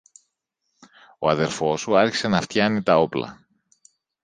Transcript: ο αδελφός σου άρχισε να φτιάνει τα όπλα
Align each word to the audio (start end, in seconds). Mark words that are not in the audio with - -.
ο 1.19 1.29
αδελφός 1.29 1.81
σου 1.81 1.97
άρχισε 1.97 2.27
να 2.27 2.41
φτιάνει 2.41 2.83
τα 2.83 2.97
όπλα 2.97 3.47